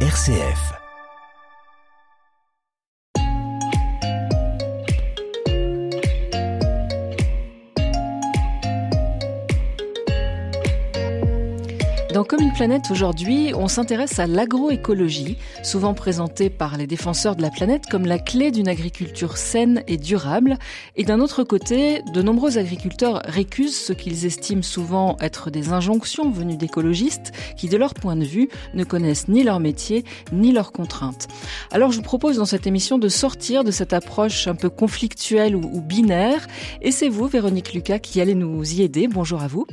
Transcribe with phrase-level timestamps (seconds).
[0.00, 0.85] RCF.
[12.16, 17.42] Dans Comme une planète aujourd'hui, on s'intéresse à l'agroécologie, souvent présentée par les défenseurs de
[17.42, 20.56] la planète comme la clé d'une agriculture saine et durable.
[20.96, 26.30] Et d'un autre côté, de nombreux agriculteurs récusent ce qu'ils estiment souvent être des injonctions
[26.30, 30.02] venues d'écologistes qui, de leur point de vue, ne connaissent ni leur métier
[30.32, 31.28] ni leurs contraintes.
[31.70, 35.54] Alors je vous propose dans cette émission de sortir de cette approche un peu conflictuelle
[35.54, 36.46] ou, ou binaire.
[36.80, 39.06] Et c'est vous, Véronique Lucas, qui allez nous y aider.
[39.06, 39.66] Bonjour à vous.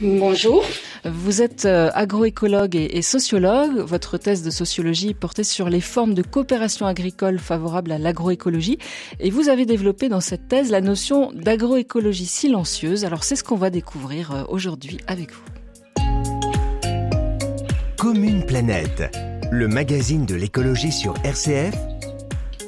[0.00, 0.64] Bonjour.
[1.04, 3.78] Vous êtes euh, agroécologue et sociologue.
[3.78, 8.78] Votre thèse de sociologie portait sur les formes de coopération agricole favorables à l'agroécologie.
[9.18, 13.04] Et vous avez développé dans cette thèse la notion d'agroécologie silencieuse.
[13.04, 15.44] Alors c'est ce qu'on va découvrir euh, aujourd'hui avec vous.
[17.96, 19.02] Commune Planète,
[19.50, 21.74] le magazine de l'écologie sur RCF.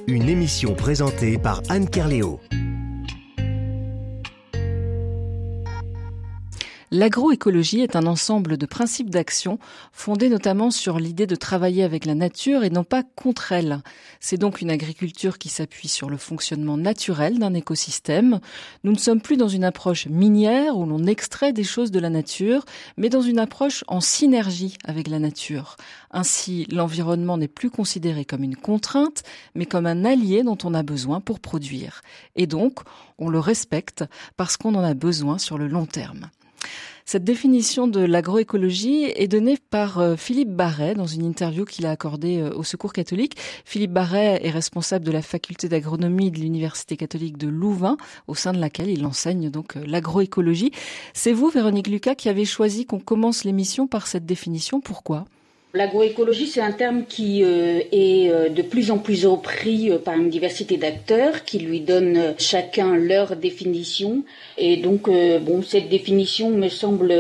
[0.09, 2.41] Une émission présentée par Anne Kerléo.
[6.93, 9.61] L'agroécologie est un ensemble de principes d'action
[9.93, 13.81] fondés notamment sur l'idée de travailler avec la nature et non pas contre elle.
[14.19, 18.41] C'est donc une agriculture qui s'appuie sur le fonctionnement naturel d'un écosystème.
[18.83, 22.11] Nous ne sommes plus dans une approche minière où l'on extrait des choses de la
[22.11, 22.65] nature,
[22.97, 25.77] mais dans une approche en synergie avec la nature.
[26.11, 29.23] Ainsi, l'environnement n'est plus considéré comme une contrainte,
[29.55, 32.03] mais comme un allié dont on a besoin pour produire.
[32.35, 32.81] Et donc,
[33.17, 34.03] on le respecte
[34.37, 36.31] parce qu'on en a besoin sur le long terme.
[37.11, 41.91] Cette définition de l'agroécologie est donnée par euh, Philippe Barret dans une interview qu'il a
[41.91, 43.37] accordée euh, au Secours catholique.
[43.65, 47.97] Philippe Barret est responsable de la faculté d'agronomie de l'Université catholique de Louvain,
[48.29, 50.71] au sein de laquelle il enseigne donc euh, l'agroécologie.
[51.13, 54.81] C'est vous, Véronique Lucas, qui avez choisi qu'on commence l'émission par cette définition.
[54.81, 55.25] Pourquoi?
[55.73, 60.15] L'agroécologie, c'est un terme qui euh, est euh, de plus en plus repris euh, par
[60.15, 64.25] une diversité d'acteurs qui lui donnent chacun leur définition.
[64.59, 67.15] Et donc, bon, cette définition me semble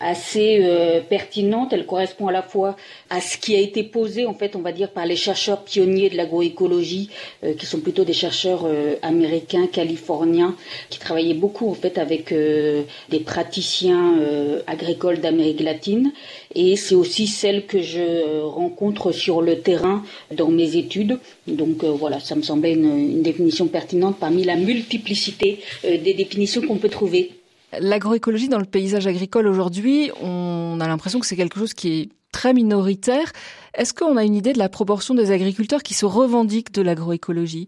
[0.00, 0.62] assez
[1.08, 1.72] pertinente.
[1.72, 2.76] Elle correspond à la fois
[3.08, 6.10] à ce qui a été posé, en fait, on va dire, par les chercheurs pionniers
[6.10, 7.08] de l'agroécologie,
[7.56, 8.66] qui sont plutôt des chercheurs
[9.00, 10.56] américains, californiens,
[10.90, 14.18] qui travaillaient beaucoup, en fait, avec des praticiens
[14.66, 16.12] agricoles d'Amérique latine.
[16.54, 20.02] Et c'est aussi celle que je rencontre sur le terrain
[20.36, 21.18] dans mes études.
[21.46, 26.62] Donc euh, voilà, ça me semblait une, définition pertinente parmi la multiplicité euh, des définitions
[26.62, 27.32] qu'on peut trouver.
[27.80, 32.08] L'agroécologie dans le paysage agricole aujourd'hui, on a l'impression que c'est quelque chose qui est
[32.30, 33.32] très minoritaire.
[33.74, 37.66] Est-ce qu'on a une idée de la proportion des agriculteurs qui se revendiquent de l'agroécologie?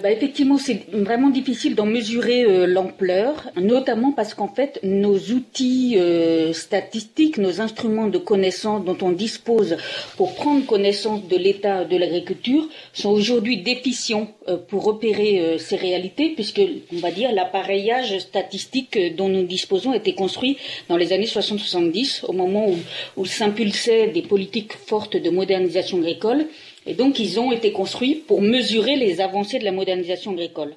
[0.00, 5.96] Bah effectivement, c'est vraiment difficile d'en mesurer euh, l'ampleur, notamment parce qu'en fait, nos outils
[5.98, 9.76] euh, statistiques, nos instruments de connaissance dont on dispose
[10.16, 16.30] pour prendre connaissance de l'état de l'agriculture sont aujourd'hui déficients euh, pour repérer ces réalités,
[16.30, 21.26] puisque, on va dire, l'appareillage statistique dont nous disposons a été construit dans les années
[21.26, 22.76] 60-70, au moment où,
[23.16, 26.46] où s'impulsaient des politiques fortes de modernisation agricole
[26.88, 30.74] et donc, ils ont été construits pour mesurer les avancées de la modernisation agricole.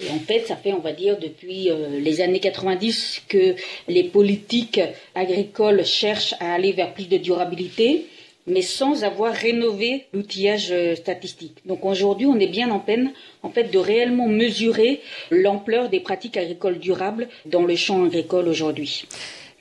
[0.00, 3.54] Et en fait, ça fait, on va dire, depuis euh, les années 90 que
[3.86, 4.80] les politiques
[5.14, 8.06] agricoles cherchent à aller vers plus de durabilité,
[8.48, 11.58] mais sans avoir rénové l'outillage euh, statistique.
[11.64, 13.12] Donc aujourd'hui, on est bien en peine,
[13.44, 19.04] en fait, de réellement mesurer l'ampleur des pratiques agricoles durables dans le champ agricole aujourd'hui.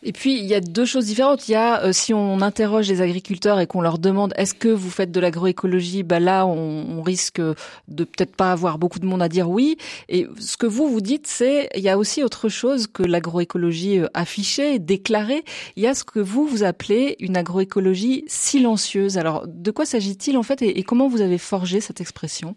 [0.08, 1.50] Et puis il y a deux choses différentes.
[1.50, 4.70] Il y a euh, si on interroge les agriculteurs et qu'on leur demande est-ce que
[4.70, 9.22] vous faites de l'agroécologie, bah là on, risque de peut-être pas avoir beaucoup de monde
[9.22, 9.78] à dire oui.
[10.08, 14.00] Et ce que vous vous dites, c'est il y a aussi autre chose que l'agroécologie
[14.00, 15.44] euh, affichée, déclarée.
[15.76, 19.18] Il y a ce que vous vous appelez une agroécologie silencieuse.
[19.18, 22.56] Alors de quoi s'agit-il en fait et comment vous avez forgé cette expression?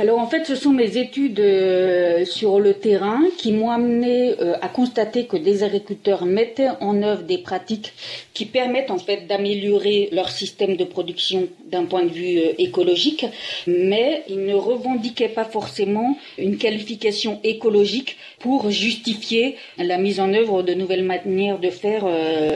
[0.00, 4.54] Alors en fait, ce sont mes études euh, sur le terrain qui m'ont amené euh,
[4.62, 7.92] à constater que des agriculteurs mettaient en œuvre des pratiques
[8.32, 13.26] qui permettent en fait d'améliorer leur système de production d'un point de vue euh, écologique,
[13.66, 20.62] mais ils ne revendiquaient pas forcément une qualification écologique pour justifier la mise en œuvre
[20.62, 22.06] de nouvelles manières de faire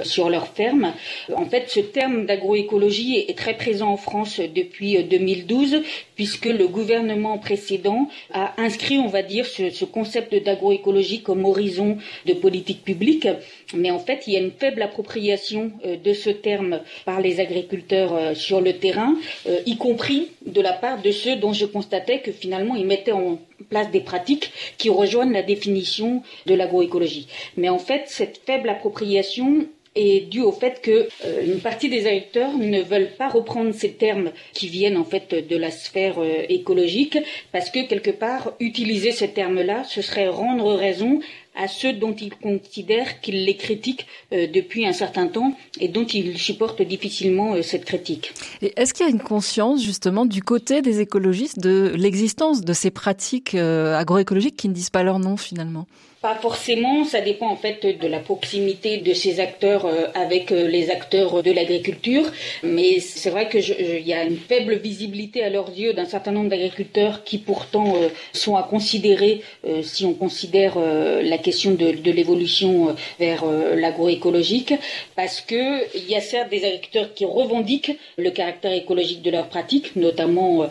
[0.03, 0.95] sur leur ferme.
[1.37, 5.83] En fait, ce terme d'agroécologie est très présent en France depuis 2012
[6.17, 12.33] puisque le gouvernement précédent a inscrit, on va dire, ce, concept d'agroécologie comme horizon de
[12.33, 13.29] politique publique.
[13.75, 17.41] Mais en fait, il y a une faible appropriation euh, de ce terme par les
[17.41, 19.15] agriculteurs euh, sur le terrain,
[19.49, 23.13] euh, y compris de la part de ceux dont je constatais que finalement ils mettaient
[23.13, 23.39] en
[23.69, 27.27] place des pratiques qui rejoignent la définition de l'agroécologie.
[27.57, 32.07] Mais en fait, cette faible appropriation est due au fait que euh, une partie des
[32.07, 36.45] agriculteurs ne veulent pas reprendre ces termes qui viennent en fait de la sphère euh,
[36.49, 37.19] écologique
[37.53, 41.21] parce que quelque part utiliser ces termes-là, ce serait rendre raison
[41.55, 46.05] à ceux dont ils considèrent qu'ils les critiquent euh, depuis un certain temps et dont
[46.05, 48.33] ils supportent difficilement cette critique.
[48.63, 52.91] Est-ce qu'il y a une conscience justement du côté des écologistes de l'existence de ces
[52.91, 55.87] pratiques agroécologiques qui ne disent pas leur nom finalement?
[56.25, 60.67] Pas forcément, ça dépend en fait de la proximité de ces acteurs euh, avec euh,
[60.67, 62.25] les acteurs de l'agriculture,
[62.63, 66.49] mais c'est vrai qu'il y a une faible visibilité à leurs yeux d'un certain nombre
[66.49, 69.43] d'agriculteurs qui pourtant euh, sont à considérer
[69.83, 73.45] si on considère la question de, l'évolution vers
[73.77, 74.75] l'agroécologique,
[75.15, 75.65] parce que
[75.97, 80.69] il y a certes des agriculteurs qui revendiquent le caractère écologique de leurs pratiques, notamment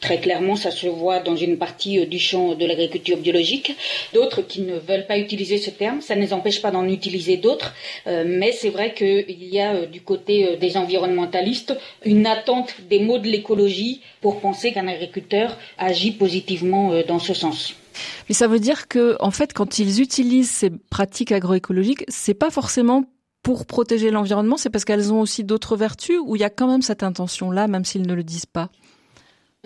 [0.00, 3.74] très clairement ça se voit dans une partie du champ de l'agriculture biologique,
[4.12, 6.00] d'autres qui ne veulent pas utiliser ce terme.
[6.00, 7.74] Ça ne les empêche pas d'en utiliser d'autres,
[8.06, 11.74] euh, mais c'est vrai qu'il y a euh, du côté euh, des environnementalistes
[12.04, 17.74] une attente des mots de l'écologie pour penser qu'un agriculteur agit positivement dans ce sens.
[18.28, 22.50] Mais ça veut dire que, en fait, quand ils utilisent ces pratiques agroécologiques, c'est pas
[22.50, 23.04] forcément
[23.42, 26.66] pour protéger l'environnement, c'est parce qu'elles ont aussi d'autres vertus ou il y a quand
[26.66, 28.70] même cette intention-là, même s'ils ne le disent pas?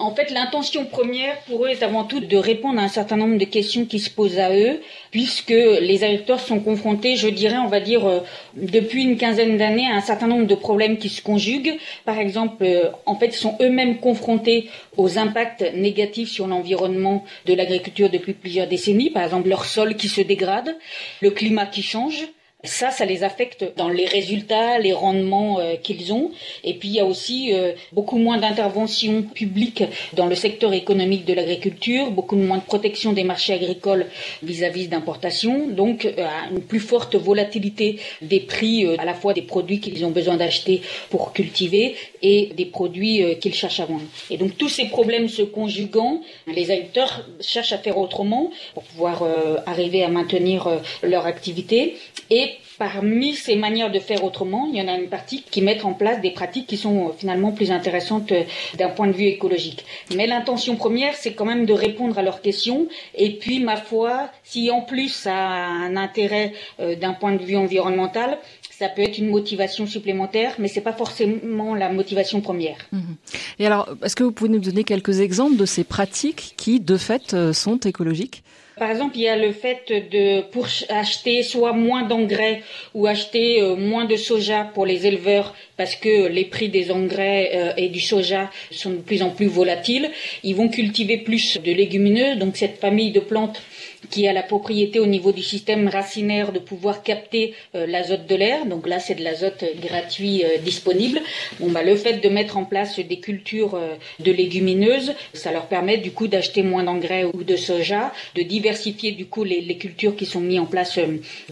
[0.00, 3.38] En fait, l'intention première pour eux est avant tout de répondre à un certain nombre
[3.38, 4.80] de questions qui se posent à eux,
[5.10, 8.20] puisque les agriculteurs sont confrontés, je dirais, on va dire, euh,
[8.54, 11.76] depuis une quinzaine d'années, à un certain nombre de problèmes qui se conjuguent.
[12.04, 17.54] Par exemple, euh, en fait, ils sont eux-mêmes confrontés aux impacts négatifs sur l'environnement de
[17.54, 19.10] l'agriculture depuis plusieurs décennies.
[19.10, 20.76] Par exemple, leur sol qui se dégrade,
[21.20, 22.26] le climat qui change,
[22.64, 26.30] ça, ça les affecte dans les résultats, les rendements euh, qu'ils ont.
[26.62, 31.24] Et puis il y a aussi euh, beaucoup moins d'intervention publique dans le secteur économique
[31.24, 34.06] de l'agriculture, beaucoup moins de protection des marchés agricoles
[34.42, 39.80] vis-à-vis d'importation, donc euh, une plus forte volatilité des prix à la fois des produits
[39.80, 44.02] qu'ils ont besoin d'acheter pour cultiver et des produits qu'ils cherchent à vendre.
[44.30, 49.24] Et donc tous ces problèmes se conjuguant, les agriculteurs cherchent à faire autrement pour pouvoir
[49.66, 50.68] arriver à maintenir
[51.02, 51.96] leur activité
[52.30, 52.49] et
[52.80, 55.92] parmi ces manières de faire autrement, il y en a une partie qui mettent en
[55.92, 58.44] place des pratiques qui sont euh, finalement plus intéressantes euh,
[58.78, 59.84] d'un point de vue écologique.
[60.16, 62.88] Mais l'intention première, c'est quand même de répondre à leurs questions.
[63.14, 67.44] Et puis, ma foi, si en plus ça a un intérêt euh, d'un point de
[67.44, 68.38] vue environnemental,
[68.70, 72.78] ça peut être une motivation supplémentaire, mais c'est pas forcément la motivation première.
[72.92, 73.16] Mhm.
[73.58, 76.96] Et alors, est-ce que vous pouvez nous donner quelques exemples de ces pratiques qui, de
[76.96, 78.42] fait, sont écologiques?
[78.80, 80.42] Par exemple, il y a le fait de
[80.88, 82.62] acheter soit moins d'engrais
[82.94, 87.50] ou acheter euh, moins de soja pour les éleveurs parce que les prix des engrais
[87.54, 90.10] euh, et du soja sont de plus en plus volatiles.
[90.44, 93.60] Ils vont cultiver plus de légumineuses, donc cette famille de plantes
[94.08, 98.34] qui a la propriété au niveau du système racinaire de pouvoir capter euh, l'azote de
[98.34, 98.64] l'air.
[98.64, 101.20] Donc là, c'est de l'azote gratuit disponible.
[101.58, 103.78] Bon, bah, le fait de mettre en place des cultures
[104.20, 108.69] de légumineuses, ça leur permet du coup d'acheter moins d'engrais ou de soja, de diversifier
[109.16, 110.98] du coup les, les cultures qui sont mises en place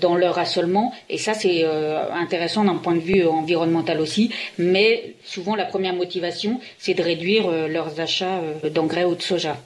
[0.01, 0.93] dans leur assolement.
[1.09, 1.65] Et ça, c'est
[2.13, 4.31] intéressant d'un point de vue environnemental aussi.
[4.59, 8.41] Mais souvent, la première motivation, c'est de réduire leurs achats
[8.73, 9.57] d'engrais ou de soja.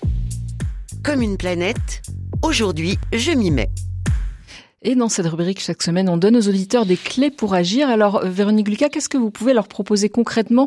[1.02, 2.02] Comme une planète
[2.42, 3.70] Aujourd'hui, je m'y mets.
[4.82, 7.88] Et dans cette rubrique, chaque semaine, on donne aux auditeurs des clés pour agir.
[7.88, 10.66] Alors, Véronique Lucas, qu'est-ce que vous pouvez leur proposer concrètement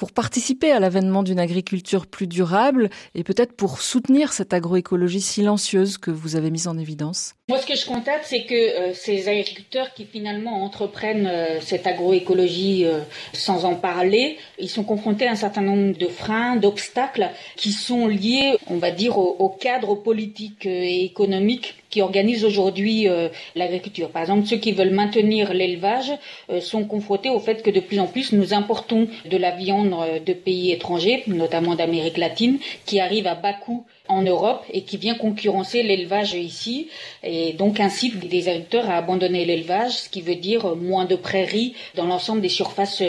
[0.00, 5.98] pour participer à l'avènement d'une agriculture plus durable et peut-être pour soutenir cette agroécologie silencieuse
[5.98, 9.28] que vous avez mise en évidence Moi, ce que je constate, c'est que euh, ces
[9.28, 13.00] agriculteurs qui finalement entreprennent euh, cette agroécologie euh,
[13.32, 18.06] sans en parler, ils sont confrontés à un certain nombre de freins, d'obstacles qui sont
[18.06, 23.08] liés, on va dire, au, cadre politique et économique qui organisent aujourd'hui
[23.56, 24.10] l'agriculture.
[24.10, 26.12] Par exemple, ceux qui veulent maintenir l'élevage
[26.60, 29.92] sont confrontés au fait que de plus en plus nous importons de la viande
[30.24, 34.96] de pays étrangers, notamment d'Amérique latine, qui arrive à bas coût en Europe et qui
[34.96, 36.88] vient concurrencer l'élevage ici
[37.22, 41.74] et donc incite des agriculteurs à abandonner l'élevage, ce qui veut dire moins de prairies
[41.94, 43.02] dans l'ensemble des surfaces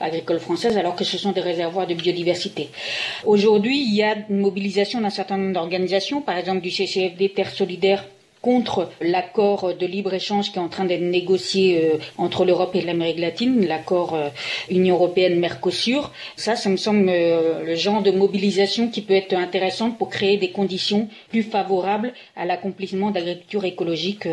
[0.00, 2.70] agricoles françaises alors que ce sont des réservoirs de biodiversité.
[3.24, 7.50] Aujourd'hui, il y a une mobilisation d'un certain nombre d'organisations, par exemple du CCFD Terre
[7.50, 8.04] Solidaire
[8.46, 13.18] contre l'accord de libre-échange qui est en train d'être négocié euh, entre l'Europe et l'Amérique
[13.18, 14.28] latine, l'accord euh,
[14.70, 16.12] Union européenne-Mercosur.
[16.36, 20.36] Ça, ça me semble euh, le genre de mobilisation qui peut être intéressante pour créer
[20.36, 24.28] des conditions plus favorables à l'accomplissement d'agriculture écologique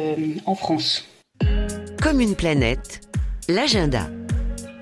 [0.45, 1.05] en France.
[1.99, 3.01] Comme une planète,
[3.49, 4.09] l'agenda.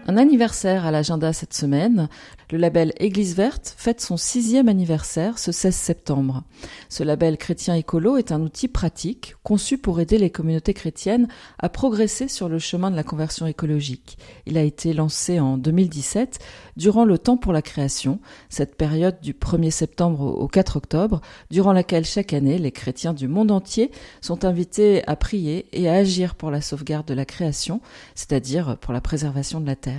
[0.07, 2.09] Un anniversaire à l'agenda cette semaine.
[2.49, 6.43] Le label Église verte fête son sixième anniversaire ce 16 septembre.
[6.89, 11.27] Ce label chrétien écolo est un outil pratique conçu pour aider les communautés chrétiennes
[11.59, 14.17] à progresser sur le chemin de la conversion écologique.
[14.47, 16.39] Il a été lancé en 2017
[16.75, 21.73] durant le temps pour la création, cette période du 1er septembre au 4 octobre, durant
[21.73, 26.35] laquelle chaque année les chrétiens du monde entier sont invités à prier et à agir
[26.35, 27.81] pour la sauvegarde de la création,
[28.15, 29.90] c'est-à-dire pour la préservation de la terre.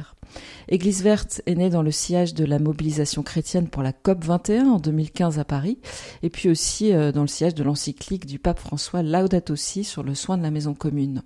[0.69, 4.67] Église verte est née dans le sillage de la mobilisation chrétienne pour la COP 21
[4.67, 5.79] en 2015 à Paris,
[6.23, 10.03] et puis aussi euh, dans le sillage de l'encyclique du pape François Laudato Si sur
[10.03, 11.23] le soin de la maison commune.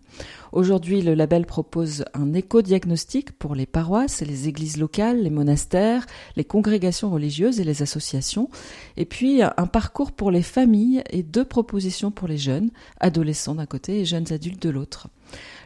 [0.53, 6.07] Aujourd'hui, le label propose un éco-diagnostic pour les paroisses les églises locales, les monastères,
[6.37, 8.51] les congrégations religieuses et les associations,
[8.97, 12.71] et puis un parcours pour les familles et deux propositions pour les jeunes,
[13.01, 15.09] adolescents d'un côté et jeunes adultes de l'autre.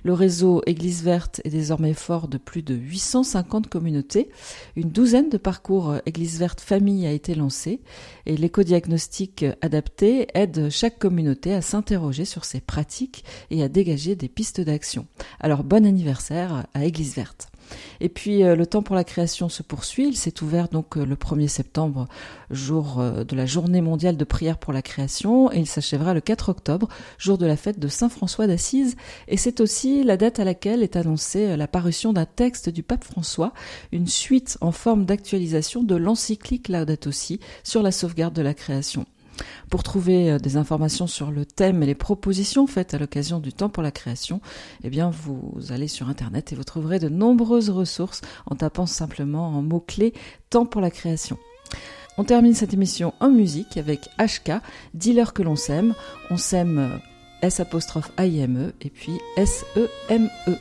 [0.02, 4.30] Le réseau Église verte est désormais fort de plus de 850 communautés.
[4.76, 7.80] Une douzaine de parcours Église verte famille a été lancé
[8.26, 14.28] et l'éco-diagnostic adapté aide chaque communauté à s'interroger sur ses pratiques et à dégager des
[14.28, 15.06] pistes d'action.
[15.38, 17.50] Alors bon anniversaire à Église verte.
[18.00, 20.08] Et puis euh, le temps pour la création se poursuit.
[20.08, 22.08] Il s'est ouvert donc euh, le 1er septembre,
[22.50, 26.20] jour euh, de la journée mondiale de prière pour la création, et il s'achèvera le
[26.20, 28.96] 4 octobre, jour de la fête de Saint François d'Assise.
[29.28, 33.04] Et c'est aussi la date à laquelle est annoncée la parution d'un texte du pape
[33.04, 33.52] François,
[33.92, 39.06] une suite en forme d'actualisation de l'encyclique Laudato Si sur la sauvegarde de la création.
[39.70, 43.52] Pour trouver euh, des informations sur le thème et les propositions faites à l'occasion du
[43.52, 44.40] temps pour la création,
[44.84, 49.48] eh bien, vous allez sur Internet et vous trouverez de nombreuses ressources en tapant simplement
[49.48, 50.14] en mots-clés
[50.50, 51.38] temps pour la création.
[52.18, 54.60] On termine cette émission en musique avec HK,
[54.94, 55.94] Dealer que l'on s'aime.
[56.30, 56.98] On s'aime euh,
[57.42, 60.56] S apostrophe A I M E et puis S E M E.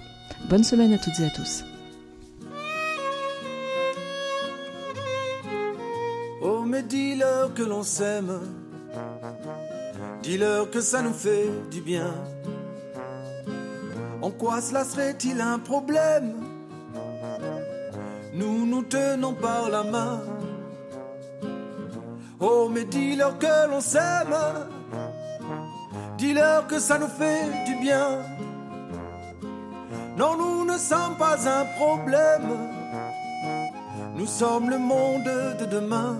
[0.49, 1.63] Bonne semaine à toutes et à tous.
[6.41, 8.39] Oh mes dealers que l'on s'aime
[10.21, 12.13] Dis-leur que ça nous fait du bien.
[14.21, 16.35] En quoi cela serait-il un problème?
[18.33, 20.21] Nous nous tenons par la main.
[22.39, 24.35] Oh, mais dis-leur que l'on s'aime.
[26.17, 28.19] Dis-leur que ça nous fait du bien.
[30.17, 32.51] Non, nous ne sommes pas un problème.
[34.15, 36.17] Nous sommes le monde de demain.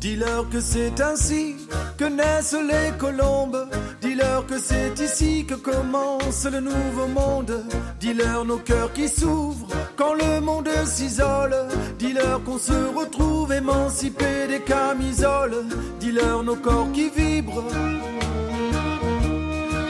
[0.00, 1.56] Dis-leur que c'est ainsi
[1.96, 3.68] que naissent les colombes.
[4.00, 7.64] Dis-leur que c'est ici que commence le nouveau monde.
[7.98, 11.56] Dis-leur nos cœurs qui s'ouvrent quand le monde s'isole.
[11.98, 15.64] Dis-leur qu'on se retrouve émancipés des camisoles.
[15.98, 17.64] Dis-leur nos corps qui vibrent,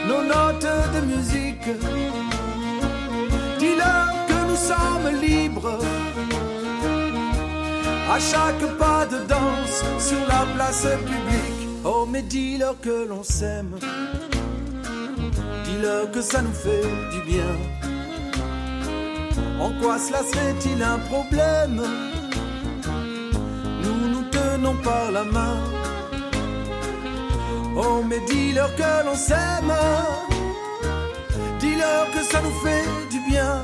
[0.07, 1.69] nos notes de musique.
[3.59, 5.77] Dis-leur que nous sommes libres
[8.09, 11.67] à chaque pas de danse sur la place publique.
[11.85, 13.75] Oh, mais dis-leur que l'on s'aime,
[15.65, 17.55] dis-leur que ça nous fait du bien.
[19.59, 21.81] En quoi cela serait-il un problème?
[23.83, 25.57] Nous nous tenons par la main.
[27.77, 29.73] Oh, mais dis-leur que l'on s'aime,
[31.59, 33.63] dis-leur que ça nous fait du bien.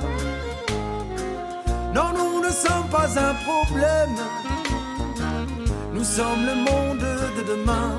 [1.94, 2.14] Non,
[2.56, 4.16] sommes pas un problème.
[5.94, 7.06] Nous sommes le monde
[7.38, 7.92] de demain.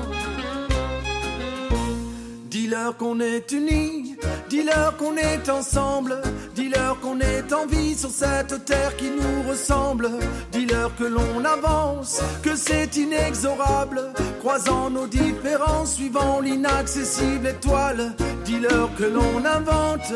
[2.49, 4.15] Dis-leur qu'on est unis,
[4.49, 6.21] dis-leur qu'on est ensemble,
[6.55, 10.09] dis-leur qu'on est en vie sur cette terre qui nous ressemble,
[10.51, 14.01] dis-leur que l'on avance, que c'est inexorable,
[14.39, 20.11] croisant nos différences, suivant l'inaccessible étoile, dis-leur que l'on invente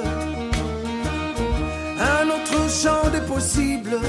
[2.02, 4.00] un autre champ des possibles.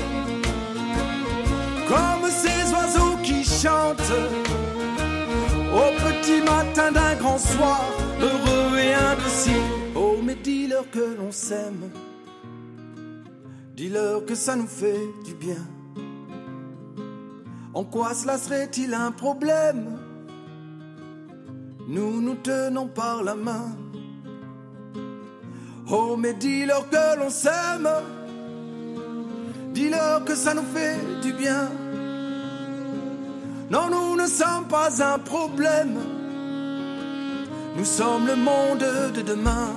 [1.88, 4.18] Comme ces oiseaux qui chantent
[5.74, 7.84] au petit matin d'un grand soir,
[8.20, 9.64] heureux et indécis.
[9.94, 11.90] Oh, mais dis-leur que l'on s'aime,
[13.76, 15.64] dis-leur que ça nous fait du bien.
[17.74, 19.98] En quoi cela serait-il un problème?
[21.88, 23.76] Nous nous tenons par la main.
[25.94, 27.86] Oh, mais dis-leur que l'on s'aime.
[29.74, 31.68] Dis-leur que ça nous fait du bien.
[33.70, 35.98] Non, nous ne sommes pas un problème.
[37.76, 39.68] Nous sommes le monde de demain.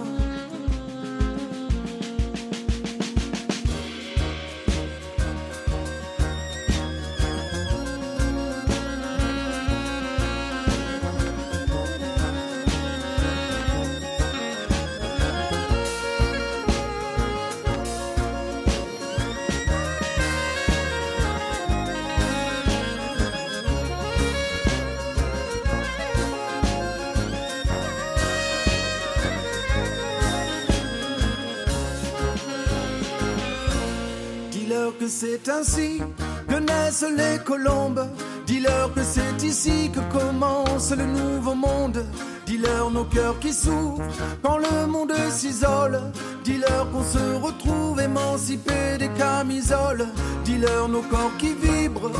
[35.07, 36.01] C'est ainsi
[36.47, 38.07] que naissent les colombes.
[38.45, 42.05] Dis-leur que c'est ici que commence le nouveau monde.
[42.45, 44.03] Dis-leur nos cœurs qui souffrent
[44.41, 45.99] quand le monde s'isole.
[46.43, 50.07] Dis-leur qu'on se retrouve émancipés des camisoles.
[50.43, 52.11] Dis-leur nos corps qui vibrent,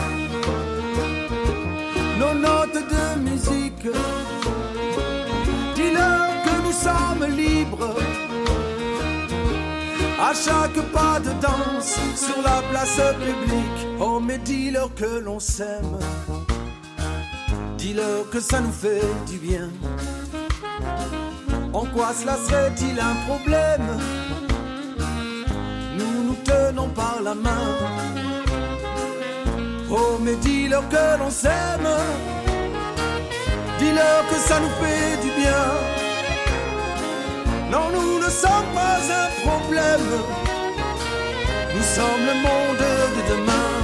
[2.19, 3.87] nos notes de musique.
[5.75, 7.95] Dis-leur que nous sommes libres.
[10.43, 15.97] Chaque pas de danse sur la place publique, oh mais dis-leur que l'on s'aime.
[17.77, 19.69] Dis-leur que ça nous fait du bien.
[21.73, 23.87] En quoi cela serait-il un problème?
[25.97, 27.65] Nous nous tenons par la main.
[29.89, 31.87] Oh, mais dis-leur que l'on s'aime.
[33.79, 35.94] Dis-leur que ça nous fait du bien.
[37.71, 40.07] Non, nous ne sommes pas un problème.
[41.75, 42.77] Nous sommes le monde
[43.15, 43.74] de demain.